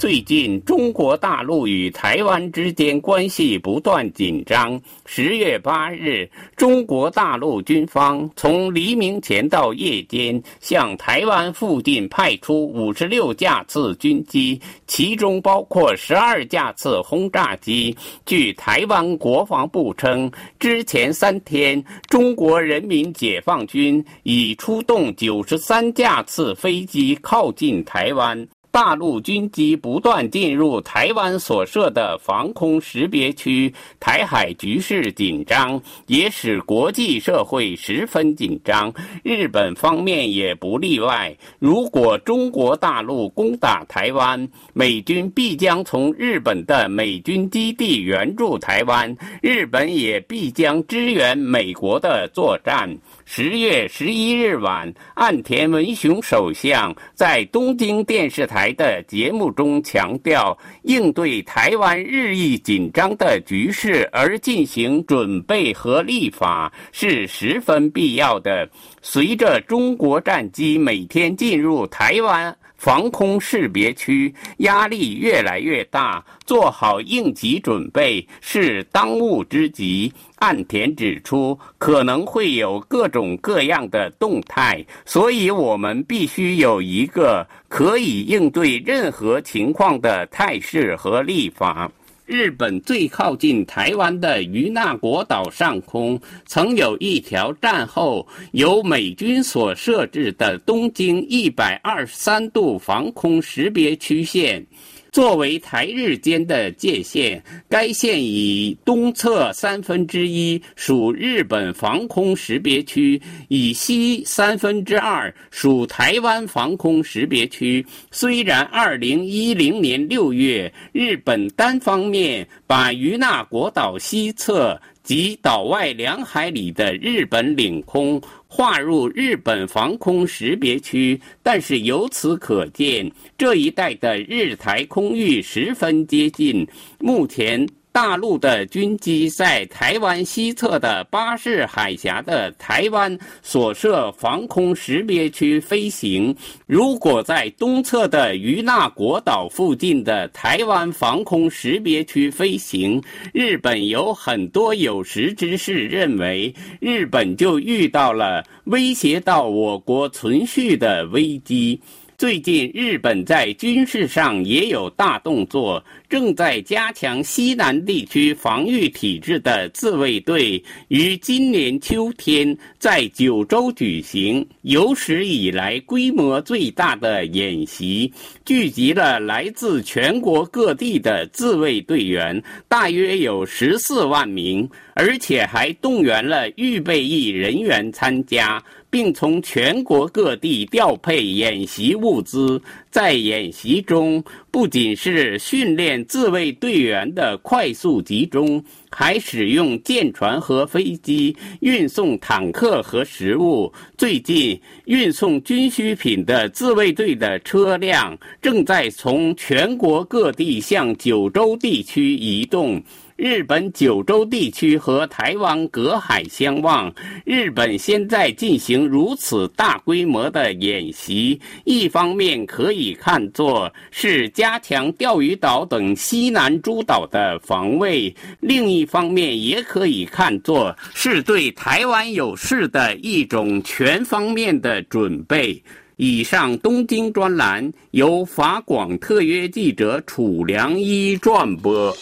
[0.00, 4.80] 最近，中国大陆与台湾之间关系不断紧张。
[5.04, 6.26] 十月八日，
[6.56, 17.94] 中国大陆军方从黎明前到夜间，向台湾附近派出五十六架次军机，其中包括十二架次轰炸机。
[18.24, 28.48] 据台湾国防部称，之前三天，中国人民解放军已出动九十三架次飞机靠近台湾。
[28.72, 38.92] 大陆军机不断进入台湾所设的防空识别区，台海局势紧张，也使国际社会十分紧张。
[39.24, 41.36] 日本方面也不例外。
[41.58, 52.88] 如果中国大陆攻打台湾，美军必将从日本的美军基地援助台湾，日本也必将支援美国的作战。
[53.24, 68.68] 十月十一日晚，岸田文雄首相在东京电视台的节目中强调，应对台湾日益紧张的局势而进行准备和立法是十分必要的。
[69.02, 80.10] 随着中国战机每天进入台湾，防空识别区压力越来越大，做好应急准备是当务之急。
[80.36, 91.92] 岸田指出，可能会有各种各样的动态，所以我们必须有一个可以应对任何情况的态势和立法。
[92.30, 104.64] 日本最靠近台湾的与那国岛上空，曾有一条战后由美军所设置的东经一百二十三度防空识别区线。
[105.12, 117.84] 作为台日间的界限，该线以东侧三分之一属日本防空识别区，以西三分之二属台湾防空识别区。
[118.10, 128.22] 虽然二零一零年六月，日本单方面把于那国岛西侧及岛外两海里的日本领空。
[128.46, 136.64] 划入日本防空识别区，但是由此可见，这一带的日台空域十分接近。
[137.00, 137.66] 目前。
[138.02, 146.34] 大陆的军机在台湾西侧的巴士海峡的台湾所设防空识别区飞行，
[146.66, 153.02] 如果在东侧的于那国岛附近的台湾防空识别区飞行，
[153.34, 161.78] 日本有很多有识之士认为，日本就遇到了威胁到我国存续的危机。
[162.20, 178.12] 最近，日本在军事上也有大动作，正在加强西南地区防御体制的自卫队于今年秋天在九州举行有史以来规模最大的演习，
[178.44, 188.62] 聚集了来自全国各地的自卫队员，大约有十四万名，而且还动员了预备役人员参加。
[188.90, 203.72] 并从全国各地调配演习物资，在演习中不仅是训练自卫队员的快速集中，还使用舰船和飞机运送坦克和食物。
[203.96, 212.82] 最近，运送军需品的自卫队的车辆正在从全国各地向九州地区移动。
[213.20, 216.90] 日本九州地区和台湾隔海相望，
[217.26, 235.62] 日本现在进行如此大规模的演习，一方面可以看作是加强钓鱼岛等西南诸岛的防卫，另一方面也可以看作是对台湾有事的一种全方面的准备。
[235.96, 241.94] 以上东京专栏由法广特约记者楚良一转播。